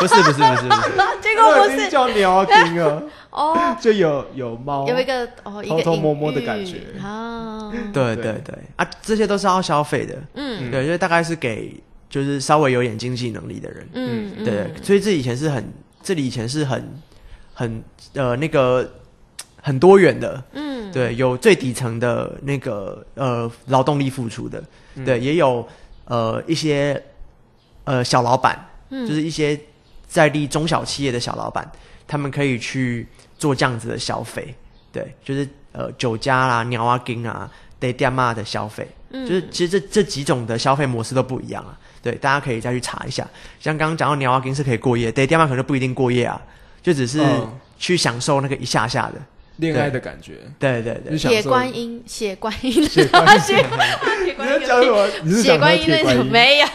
[0.00, 0.90] 不是不是不是不是，
[1.22, 6.78] 结果不是叫鸟听啊， 哦， 就有有猫，有一个哦，一个偷偷摸摸的感觉。
[7.02, 8.32] 啊，对对对。
[8.44, 10.70] 对啊，这些都是要消费的，嗯。
[10.70, 16.92] 对，因为大概是给就是稍微有点经济能力的人，嗯，对，所以这以前是很，这里以前是很
[17.54, 17.82] 很
[18.14, 18.90] 呃那个
[19.62, 24.62] 很多元的，嗯，对，有最底层的那个呃劳动力付出的，
[24.94, 25.04] 嗯。
[25.04, 25.66] 对，也有
[26.04, 27.02] 呃一些
[27.84, 28.58] 呃小老板，
[28.90, 29.06] 嗯。
[29.08, 29.58] 就是一些
[30.06, 31.70] 在地中小企业的小老板，
[32.06, 33.06] 他们可以去
[33.38, 34.54] 做这样子的消费，
[34.92, 39.26] 对，就是呃酒家啦、鸟啊、金啊、得店嘛的消费，嗯。
[39.28, 43.26] 就是其实这这几种的消费模式都不一样啊，对，大家可以再去查一下。
[43.60, 46.40] 像刚刚讲到鸟啊、金是可以过夜，得店嘛可能不一定过夜啊，
[46.82, 47.48] 就只是嗯
[47.78, 49.14] 去享受那个一下下的，
[49.60, 50.38] 恋爱的感觉。
[50.58, 53.64] 对对对铁观音，血观音，血观音 血
[54.24, 55.06] 铁你观音在讲什么？
[55.22, 56.32] 你是血讲观音那种铁观音？
[56.32, 56.66] 没有。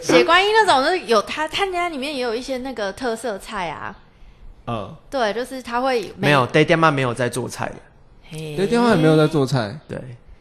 [0.00, 3.96] 血观音那种就是有他他家里面也有一些那个特色菜啊。
[4.66, 7.74] 嗯，对，就是他会没有，得店嘛没有在做菜的，
[8.30, 9.98] 嘿对，电话也没有在做菜，对，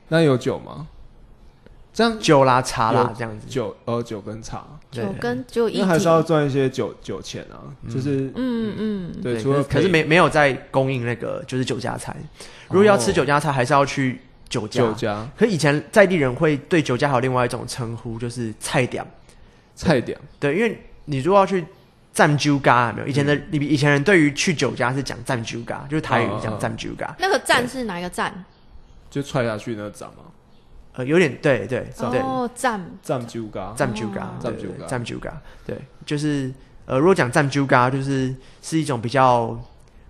[0.09, 0.87] 那有酒吗？
[1.93, 6.21] 这样酒啦茶啦这样子，酒呃酒跟茶，对酒跟就一因为还是要。
[6.21, 12.15] 赚一些酒酒钱啊，就是嗯嗯，对，除了可是可是陪没没有在供应那个就是酒家菜，
[12.69, 14.81] 如果要吃哦酒家菜，还是要去酒家。
[14.81, 15.27] 酒家。
[15.37, 19.05] 可以前在地人会对酒家还有另外一种称呼，就是菜点。
[19.75, 21.65] 菜点，对，因为你如果要去
[22.13, 23.07] 占酒家，有没有？
[23.07, 23.47] 以前的嗯。
[23.49, 26.59] 你以前人对于去酒家是讲占酒家，就是台语讲哦哦哦。
[26.61, 28.31] 占酒家，那个蘸是哪一个蘸？
[29.09, 30.23] 就踹下去那个掌嘛，
[30.93, 34.87] 呃，有点对对对，哦，站占酒嘎，占酒家哦，对对对占酒家。
[34.87, 36.51] 占酒家，对，就是
[36.85, 39.57] 呃，如果讲占酒嘎，就是是一种比较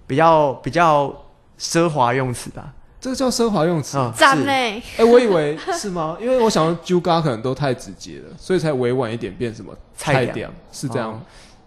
[0.07, 1.13] 比较比较
[1.59, 3.97] 奢华用词吧，这个叫奢华用词。
[3.97, 4.19] 啊，是。
[4.19, 4.51] 站呢？
[4.97, 6.17] 哎，我以为是吗？
[6.21, 9.71] 因为我想酒嘎可能都太直接了，所以才委婉一点变什么？
[9.95, 10.49] 菜点。
[10.71, 11.21] 是这样吗？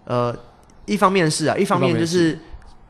[0.07, 0.37] 呃，
[0.87, 2.37] 一方面是啊，一方面就是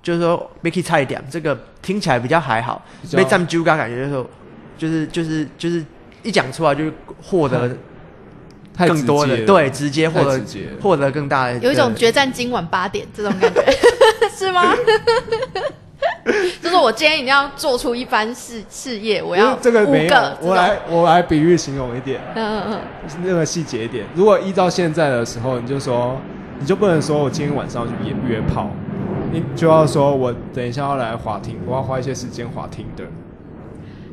[0.02, 2.82] 就是说 Mickey 菜点这个听起来比较还好，
[3.12, 4.30] 被占酒嘎感觉就是说
[4.78, 5.84] 就是就是就是
[6.24, 6.84] 一讲出来就
[7.22, 7.70] 获得
[8.76, 13.62] 太更多的直接对直接获得太直接获得更大的有一种的决战今晚八点这种感觉，
[14.36, 14.74] 是吗？
[16.60, 22.80] 就是我今天一定要做出一番事事业，我要这个五没有个，我来我来比喻形容一点，嗯嗯嗯。
[23.22, 24.04] 那个细节一点。
[24.14, 26.18] 如果依照现在的时候，你就说，
[26.58, 28.70] 你就不能说我今天晚上去约约炮，
[29.32, 33.04] 你就要说我等一下要来滑听，我要花一些时间滑听的，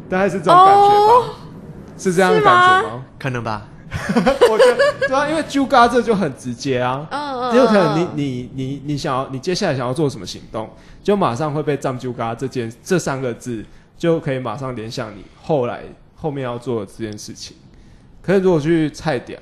[0.10, 1.14] 大概是这种感觉吧？
[1.14, 1.24] 哦
[2.02, 3.06] 是这样的感觉哦吗？
[3.20, 3.68] 可能吧，
[4.50, 7.06] 我觉得对啊，因为啾嘎这就很直接啊。
[7.12, 10.70] 嗯嗯，只有可能嗯你你你你想要你接下来想要做什么行动，
[11.04, 13.64] 就马上会被“藏啾嘎”这件这三个字
[13.98, 15.84] 就可以马上联想你后来
[16.16, 17.56] 后面要做的这件事情。
[18.22, 19.40] 可是如果去菜点，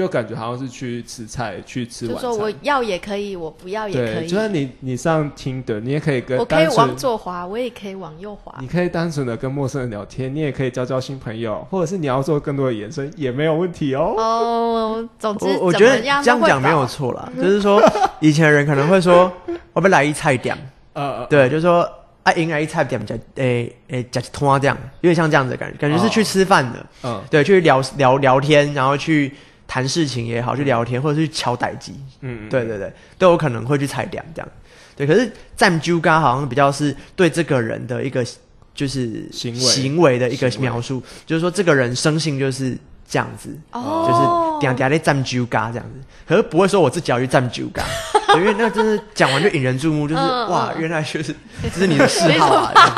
[0.00, 2.52] 就感觉好像是去吃菜去吃晚就说我。
[2.62, 8.66] 要也可以，我不要也可对，以，就算你你上听的，你也可以跟我可以单纯往左滑，我也可以往右滑你。
[8.66, 14.14] 可以单纯的跟陌生人聊天，你也可以交交新朋友，或者是你要做更多的延伸也没有问题哦。
[14.16, 17.82] 哦，总之我我觉得怎么样这样都会讲没有到错啦，就是说
[18.20, 19.32] 以前人可能会说，
[19.72, 20.56] 我们来一菜点，
[20.92, 21.88] 呃，对，就是说
[22.22, 29.32] 啊，应来一菜点，加诶诶加通啊这样，有点像这样子的感觉，感觉是去吃饭的，嗯对，去聊聊聊天，然后去
[29.70, 34.48] 谈事情也好，去聊天或者是去敲歹机，嗯，对对对，都有可能会去踩点这样。
[34.96, 38.26] 对，可是占揪嘎好像比较是对这个人的一个
[38.74, 39.60] 就是行为。
[39.60, 42.76] 行为的一个描述，就是说这个人生性就是
[43.08, 46.00] 这样子，哦，就是点点的占揪嘎这样子。
[46.26, 47.84] 可是不会说我自己要去占揪嘎，
[48.34, 50.82] 对因为那真是讲完就引人注目，就是嗯哇，嗯。
[50.82, 52.94] 原来就是这是你的嗜好啊，这样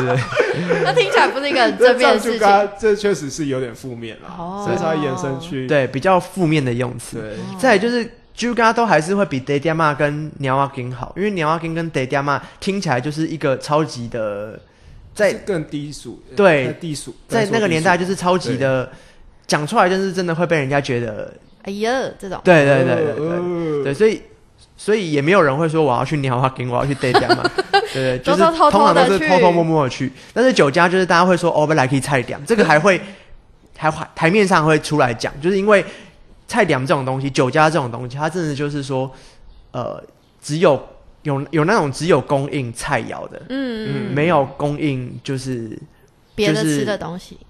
[0.00, 0.16] 对对
[0.68, 0.82] 对。
[0.84, 2.68] 那听起来不是一个很正面的事情。
[2.78, 7.18] 这确实是有点负面啦，哦所以才延伸去对，比较负面的用词。
[7.18, 7.36] 对。
[7.58, 8.10] 再来就是。
[8.34, 14.58] 猪嘎都还是会比 d a d a m a 跟鸟阿金好，因为鸟阿金跟 d a d a m a 听起来就是一个超级的，
[15.14, 18.90] 在更低俗，对在低俗，在那个年代就是是超级的，
[19.46, 21.30] 讲出来就是真的会被人家觉得，
[21.64, 24.22] 哎呀，这种对对对对对对对，所以
[24.78, 27.50] 所以也没有人会说我要去鸟阿金，我要去 d a d a m a
[27.92, 33.00] 对对，就是通常都是偷偷摸摸的去，但是酒家就是大家会说哦，我们来可以菜点，这个还会
[33.76, 35.84] 还还台面上会出来讲，就是因为
[36.46, 39.10] 菜点这种东西，酒家这种东西，它真的就是说，
[39.70, 40.02] 呃，
[40.40, 40.80] 只有
[41.22, 45.78] 有有那种只有供应菜肴的，嗯嗯，没有供应就是
[46.34, 47.46] 别的吃的东西，就是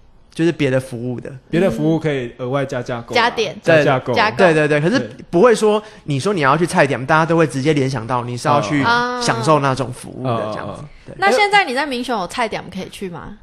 [0.53, 1.31] 别的服务的。
[1.51, 3.55] 别的服务可以额外加加购啊，加点。
[3.63, 4.37] 加价购，加购。
[4.39, 4.99] 对对对，可是
[5.31, 10.83] 不会说你说你要去菜点，大家都会直接联想到你是要去哦享受那种服务的哦这样子。
[11.19, 13.39] 那现在你在民雄有菜点可以去吗？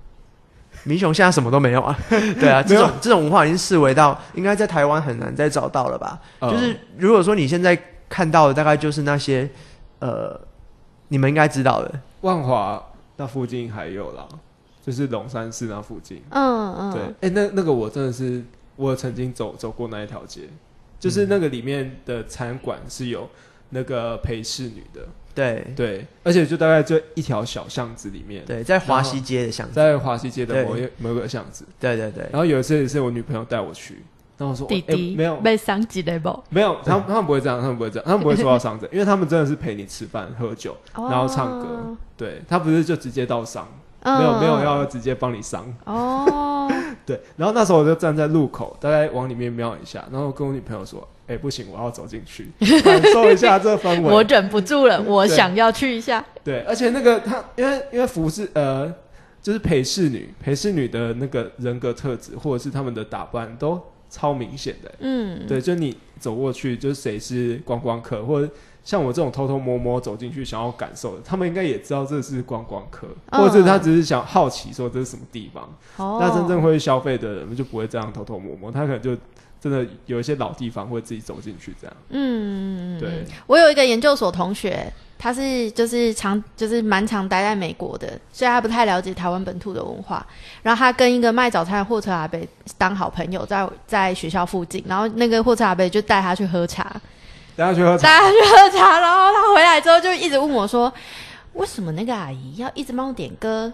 [0.86, 1.95] 民雄现在什么都没有啊，
[2.39, 6.17] 对啊，这种这种文化已经视为到应该在台湾很难再找到了吧？
[6.39, 9.47] 嗯就是如果说你现在看到的，大概就是那些
[9.99, 10.39] 呃，
[11.10, 12.82] 你们应该知道的，万华
[13.17, 14.25] 那附近还有啦，
[14.89, 16.19] 就是龙山寺那附近。
[16.32, 18.43] 嗯嗯，对，哎、那那个我真的是，
[18.75, 20.49] 我曾经走走过那一条街，
[20.99, 23.30] 就是那个里面的餐馆是有
[23.69, 31.63] 那个陪侍女的，对对，而且就大概就一条小巷子里面，对，在华西街的巷子，在华西街的某一某个巷子。
[31.80, 34.04] 对对对，然后有一次也是我女朋友带我去，
[34.39, 36.43] 然后我说，哎弟弟没有被伤几雷不？
[36.49, 45.65] 没有，他们他们不会这样，他们不会这样，他们不会说到伤着，因为他们真的是陪你吃饭喝酒，然后唱歌，对他不是就直接到伤，嗯没有没有要直接帮你上。
[45.85, 46.71] 哦，
[47.05, 52.49] 对，然后那时候我就站在路口，大概往里面瞄一下，然后跟我女朋友说：“哎、不行，我要走进去，
[52.81, 54.09] 感受一下这氛围。
[54.13, 58.91] 我忍不住了，我想要去一下。”对，而且那个她，因为因为服饰呃，
[59.41, 68.52] 就是陪侍女，陪侍女的那个人格特质或者是他们的打扮都超明显的、嗯，对，就你走过去，就是谁是观光客，或者
[68.84, 73.41] 像我这种偷偷摸摸走进去想要感受的，他们应该也知道这是观光客，嗯。
[73.41, 75.63] 或者是他只是想好奇说这是什么地方。
[75.98, 79.15] 哦，那真正会消费的人就不会这样偷偷摸摸，他可能就
[79.62, 81.95] 真的有一些老地方会自己走进去这样。
[82.10, 90.26] 嗯，嗯，对嗯我有一个研究所同学，他是就是常就是蛮常待在美国的，所以他不太了解台湾本土的文化。
[90.63, 92.39] 然后他跟一个卖早餐的货车阿伯
[92.78, 96.84] 当好朋友，在在学校附近，然后那个货车阿伯就带他去喝茶，
[97.56, 100.91] 带他去喝茶，带他去喝茶，然后他回来之后就一直问我说，
[101.54, 103.74] 为什么那个阿姨要一直帮我点歌？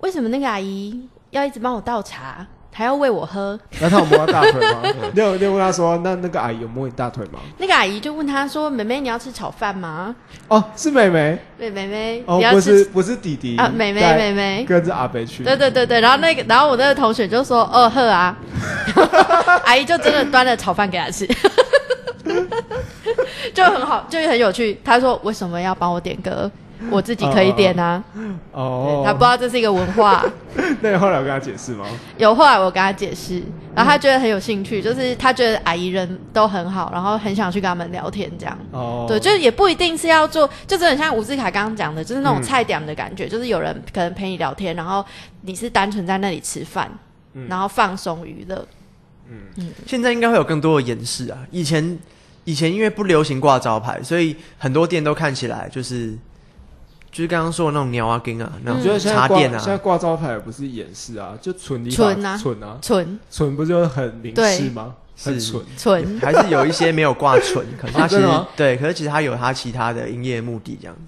[0.00, 2.46] 为什么那个阿姨要一直帮我倒茶？
[2.72, 4.82] 还要喂我喝，那他有摸他大腿吗？
[5.12, 7.40] 你有你有问他说，那那个阿姨有摸你大腿吗？
[7.58, 10.14] 那个阿姨就问他说：“妹妹，你要吃炒饭吗
[10.46, 15.42] 哦，是妹妹？”对，妹妹，哦你，要不是不是弟弟啊，妹妹带妹妹，跟着阿北去。
[15.42, 18.36] 对对对对，然后那个，然后我那个同学就说：“哦呵啊，
[19.66, 21.26] 阿姨就真的端了炒饭给他吃，
[23.52, 26.48] 就很好，就很有趣。”他说：“为什么要帮我点歌？
[26.90, 28.02] 我自己可以点啊。
[28.52, 30.24] 哦对，他不知道这是一个文化。
[30.80, 31.86] 那你后来有跟他解释吗？
[32.16, 33.42] 有后来我跟他解释，
[33.74, 38.58] 然后他觉得很有兴趣，就是他觉得阿姨人都很好，然后很想去跟他们聊天这样。
[38.72, 45.04] 哦，对，就是也不一定是要做，就真的很像吴志凯刚刚讲的，就是那种嗯菜点的感觉，就是有人可能陪你聊天，然后
[45.42, 46.90] 你是单纯在那里吃饭，
[47.34, 48.66] 嗯然后放松娱乐。
[49.30, 51.38] 嗯嗯现在应该会有更多的演示啊。
[51.50, 51.98] 以前
[52.44, 56.16] 以前因为不流行挂招牌，所以很多店都看起来就是
[57.10, 62.36] 就是刚刚说的那种鸟啊、根啊，那我觉得种现在挂茶店现在啊，挂招牌也不是掩饰啊，就蠢你蠢啊。
[62.36, 64.94] 蠢啊，纯蠢不就很明示吗？
[65.20, 65.50] 很是。
[65.50, 65.62] 蠢。
[65.76, 71.00] 纯，还是有一些没有挂纯，可是它 其实、对，可是其实它有它其他的营业目的这样子。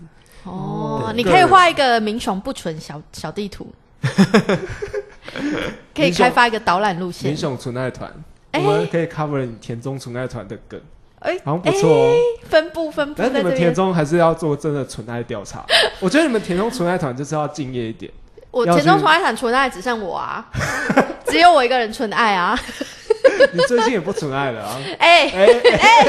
[0.45, 3.73] 哦，你可以画一个民雄不纯小小地图，
[5.95, 7.31] 可以开发一个导览路线。
[7.31, 7.37] 民。
[7.37, 8.11] 雄纯爱团，
[8.53, 10.81] 哎我们可以 cover 你田中纯爱团的梗，
[11.21, 12.15] 哎好像不错哦。
[12.49, 13.73] 分布分布但你们田。
[13.73, 15.65] 中还是要做真的纯爱调查。
[16.01, 18.11] 我觉得你们田中纯爱团就是要敬业一点。
[18.51, 20.45] 我田中去纯爱团纯爱只剩我啊，
[21.29, 22.59] 只有我一个人纯爱啊。
[23.53, 24.77] 你最近也不纯爱了啊？
[24.99, 26.07] 哎、哎哎哎，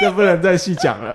[0.00, 1.14] 这不能再细讲了。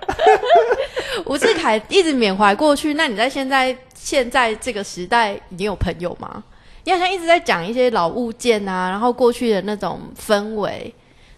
[1.25, 6.41] 吴志凯一直缅怀过去，那你在现在现在这个时代，你有朋友吗？
[6.85, 10.93] 你好像一直在讲一些老物件啊，然后过去的那种氛围。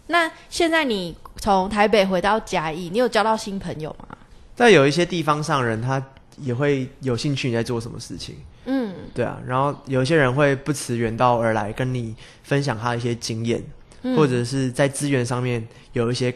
[0.08, 4.18] 那现在你从台北回到嘉义，你有交到新朋友吗？
[4.56, 6.04] 在有一些地方上人，他
[6.38, 8.36] 也会有兴趣你在做什么事情，
[8.66, 9.40] 嗯对啊。
[9.46, 13.64] 然后有一些人会不辞远道而来跟你分享他的一些经验，
[14.04, 16.34] 嗯或者是在资源上面有一些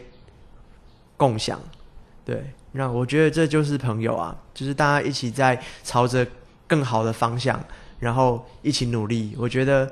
[1.16, 1.60] 共享，
[2.24, 2.52] 对。
[2.72, 6.24] 那我觉得这就是朋友啊，就是大家一起在朝着
[6.68, 7.60] 更好的方向，
[7.98, 9.34] 然后一起努力。
[9.36, 9.90] 我觉得，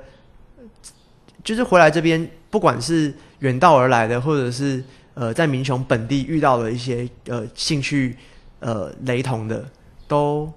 [1.42, 4.82] 就是回来这边，不管是远道而来的，或者是
[5.14, 8.16] 呃在民雄本地遇到的一些呃兴趣
[8.60, 9.64] 呃雷同的，
[10.06, 10.52] 都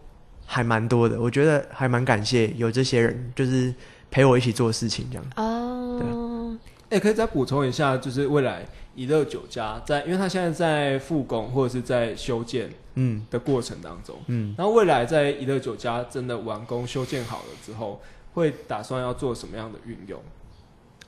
[0.45, 1.19] 还蛮多的。
[1.19, 3.73] 我觉得还蛮感谢有这些人，就是
[4.09, 5.25] 陪我一起做事情这样。
[5.36, 6.57] 哦，
[6.89, 8.65] 哎、可以再补充一下，就是未来
[8.95, 14.53] 怡乐酒家在，因为它现在在复工或者是在修建嗯的过程当中，嗯。
[14.57, 18.01] 然后未来在怡乐酒家真的完工修建好了之后，
[18.34, 20.19] 会打算要做什么样的运用？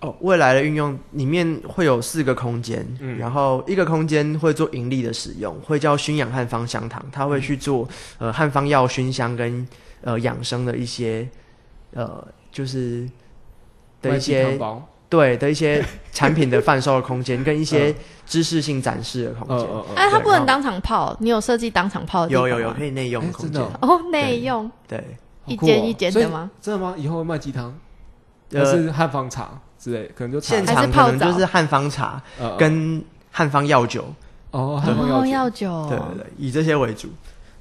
[0.03, 3.17] 哦，未来的运用里面会有四个空间，嗯。
[3.17, 7.87] 然后一个空间会做盈利的使用，会叫熏养汉方香堂，它会去做
[8.17, 9.67] 呃汉方药熏香跟
[10.01, 11.27] 呃养生的一些
[11.93, 13.09] 呃就是
[14.01, 14.59] 的一些
[15.09, 17.95] 对的一些产品的贩售的空间，跟一些
[18.25, 19.67] 知识性展示的空间。
[19.95, 24.69] 哎，它不能当场泡，你有设计当场泡的有有有可以内用哎的空间哦，内用。
[24.87, 25.01] 对，
[25.45, 26.49] 一间一间的吗？
[26.59, 26.95] 真的吗？
[26.97, 27.73] 以后会卖鸡汤，
[28.51, 34.05] 还呃，是汉方茶之类，可能就现场可能就是汉方茶呃跟汉方药酒，
[34.51, 37.09] 哦汉方哦，药酒，对对对，以这些为主。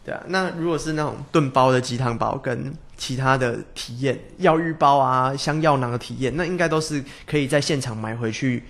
[0.05, 8.63] 对啊，那如果是那种炖包的鸡汤包跟其他的体验，药浴包啊、香药囊的体验，那应该都是可以在现场买回去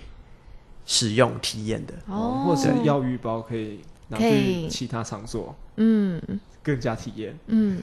[0.87, 1.93] 使用体验的。
[2.07, 5.55] 哦，或者药浴包可以拿去其他场所。
[5.75, 6.19] 嗯。
[6.65, 7.37] 更加体验。
[7.47, 7.81] 嗯，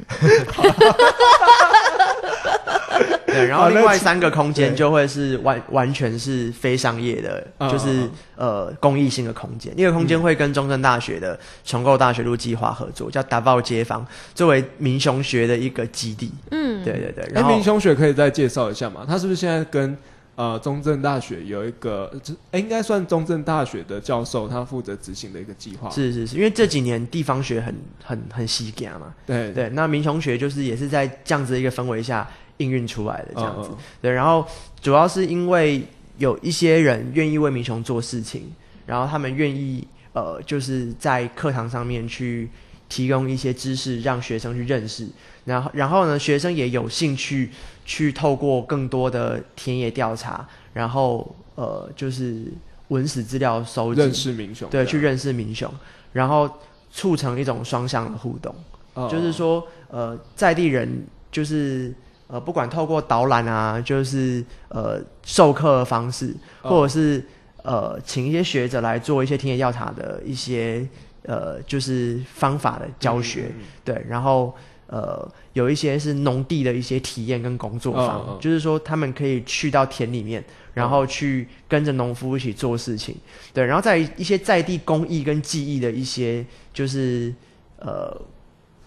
[3.31, 9.73] 对，然后另外三个空间就会是完完全是非商业的，嗯就是嗯呃公益性的空间。
[9.77, 16.31] 一个空间会跟中正大学的重构大学路计划合作，叫打爆街坊，作为民雄学的一个基地。
[16.51, 19.05] 嗯，对对对，哎，然后明兄学可以再介绍一下吗？
[19.07, 19.97] 他是不是现在跟
[20.37, 25.91] 呃中正大学有一个，这哎应该算中正大学的教授，他负责执行的一个计划？
[25.91, 32.27] 是是是，因为这几年地方学很很很西感嘛，对对，那民雄学就是也是在这样子的一个氛围下
[32.61, 33.69] 应运出来的这样子。
[33.73, 34.47] 嗯嗯对，然后
[34.81, 35.83] 主要是因为
[36.19, 38.53] 有一些人愿意为民雄做事情，
[38.87, 42.49] 然后他们愿意呃，就是在课堂上面去
[42.89, 45.09] 提供一些知识，让学生去认识。
[45.45, 47.51] 然后，然后呢，学生也有兴趣
[47.85, 52.45] 去透过更多的田野调查，然后呃，就是
[52.89, 55.73] 文史资料收集，认识明雄，对，去认识民雄，
[56.13, 56.49] 然后
[56.91, 58.55] 促成一种双向的互动。
[58.95, 61.95] 哦就是说，呃，在地人就是
[62.31, 66.71] 呃，不管透过导览啊，就是呃授课的方式，哦。
[66.71, 67.25] 或者是
[67.63, 70.87] 呃请一些学者来做一些田野调查的一些
[71.25, 73.67] 呃就是方法的教学，嗯嗯嗯。
[73.85, 74.55] 对，然后
[74.87, 83.17] 呃有一些是农地的一些体验跟工作坊，嗯嗯就是说他们可以去到田里面，然后去跟着农夫一起做事情，
[83.53, 87.35] 对，然后在一些在地工艺跟技艺的一些就是
[87.79, 88.17] 呃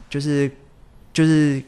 [0.09, 0.49] 就是
[1.11, 1.61] 就是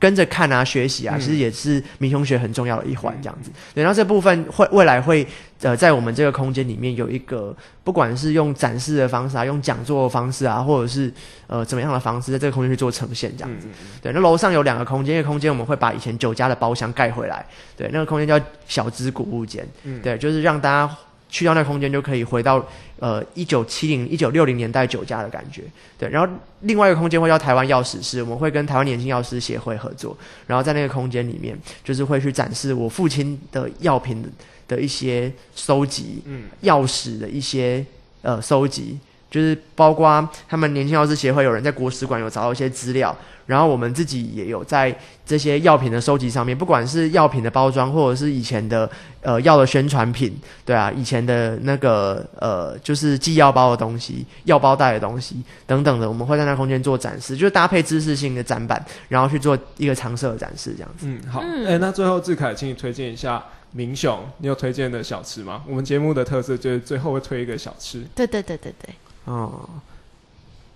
[0.00, 1.20] 跟着看啊学习啊，嗯。
[1.20, 3.50] 其实也是民雄学很重要的一环，这样子。
[3.72, 5.24] 对，然后这部分会未来会
[5.60, 11.12] 呃在我们这个空间里面有一个，不管是用展示的方式啊，用讲座的方式啊，或者是
[11.46, 13.68] 呃怎么样的方式，在这个空间去做呈现，这样子。
[14.02, 17.44] 对，那楼上有两个空间，一个空间我们会把以前酒家的包厢盖回来，
[17.76, 20.00] 对，那个空间叫小资古物间，嗯。
[20.02, 20.96] 对，就是让大家
[21.30, 22.62] 去到那个空间就可以回到
[22.98, 25.62] 呃一九七零、一九六零年代酒家的感觉，
[25.96, 26.08] 对。
[26.08, 30.16] 然后另外一个空间会叫台湾药师室，我们会跟台湾年轻药师协会合作，
[30.46, 34.22] 然后在那个空间里面，就是会去展示我父亲的药品
[34.68, 37.84] 的一些收集，嗯药史的一些
[38.22, 38.98] 呃收集，
[39.30, 43.16] 就是包括他们年轻药师协会有人在国史馆有找到一些资料，
[43.46, 48.90] 然后我们自己也有在这些药品的收集上面，不管是药品的包装，或者是以前的
[49.22, 61.06] 呃药的宣传品，对啊，以前的那个呃就是寄药包的东西、药包袋的东西等等的，我们会在那空间做展示，就是搭配知识性的展板，然后去做一个常设的展示这样子。
[61.06, 65.62] 嗯，好，哎、嗯那最后志凯，请你推荐一下明雄，你有推荐的小吃吗？
[65.68, 68.94] 我们节目的特色就是最后会推一个小吃，对对对对对，
[69.30, 69.68] 哦，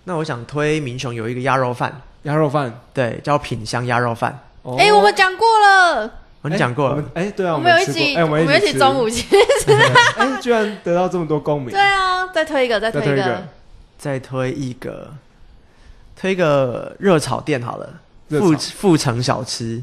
[0.04, 2.72] 那我想推民雄有一个鸭肉饭，鸭肉饭。
[2.92, 4.38] 对，叫品香鸭肉饭。
[4.62, 4.76] 哦。
[4.78, 7.04] 哎，我们讲过了，我们讲过了。
[7.14, 8.78] 哎、对啊，我我们有一起，吃过哎、我们们一起吃。
[8.78, 9.26] 中午去，
[10.16, 11.72] 哎、居然得到这么多共鸣。
[11.72, 11.80] 对。
[11.80, 13.16] 啊，再推一个，再推一个。
[13.16, 13.42] 再推一个，
[13.98, 15.10] 再推一个，
[16.14, 17.88] 推一个热炒店好了，
[18.28, 19.82] 热富富城小吃。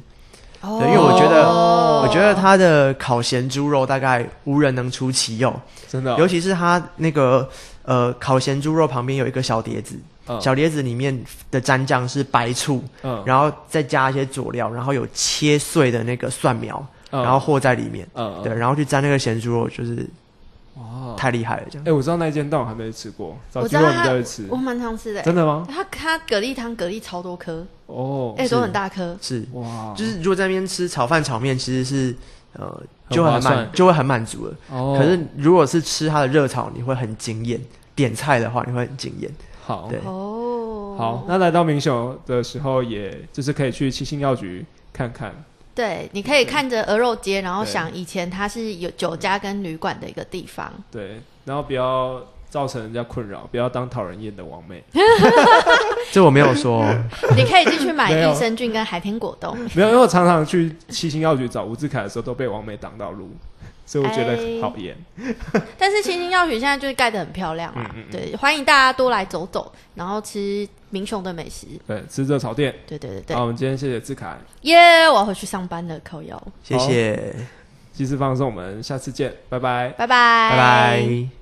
[0.61, 2.03] 哦对因为我觉得哦。
[2.03, 5.53] 我觉得它的烤咸猪肉大概无人能出其右，
[5.87, 7.47] 真的哦、尤其是它那个
[7.83, 9.95] 呃烤咸猪肉旁边有一个小碟子，
[10.27, 10.41] 嗯。
[10.41, 11.15] 小碟子里面
[11.51, 20.07] 的蘸酱是白醋，嗯，然后再加一些佐料，然后有切碎的那个蒜苗，嗯然后和在里面，嗯，嗯对，，然后去沾那个咸猪肉，就是
[20.75, 21.95] 哇，太厉害了，这哎、样。
[21.95, 24.47] 我知道那一间，但我还没吃过，找我知道机会我们它再去吃。
[24.49, 24.55] 我。
[24.55, 25.65] 蛮常吃的，真的吗？
[25.67, 32.15] 它它蛤蜊汤蛤蜊超多颗，哦，哎，是都很大颗，是，哇，就是如果在那边吃炒饭、炒面，其实是
[32.53, 34.55] 呃就会很满，就会很满足了。
[34.71, 37.59] 哦，可是如果是吃它的热炒，你会很惊艳；
[37.93, 39.29] 点菜的话，你会很惊艳。
[39.63, 39.99] 好，对。
[40.05, 45.33] 哦，好，那来到明雄的时候，也就是可以去七星药局看看。
[45.73, 50.71] 对，你可以看着鹅肉街，然后想以前它是有酒家跟旅馆的一个地方。
[50.91, 54.83] 对，然后不要造成人家困扰，不要当讨人厌的王妹。
[56.11, 57.03] 这我没有说哦，
[57.37, 59.57] 你可以进去买益生菌跟海天果冻。
[59.73, 63.29] 没有，因为我常常去七星药局找吴志凯的时候，都被王妹挡到路，
[63.91, 64.95] 所以我觉得哎好严。
[65.77, 71.67] 但是清新药局现在就是盖得很漂亮啊，嗯嗯嗯对，欢迎大家多来走走，然后吃民雄的美食。
[71.85, 72.73] 对，吃热炒店。
[72.87, 74.77] 对对对对好，，我们今天谢谢志凯，耶
[75.09, 77.35] 我要回去上班了，扣腰，谢谢，
[77.91, 79.89] 及时放送，我们下次见，拜拜。
[79.97, 81.40] 拜拜，拜拜。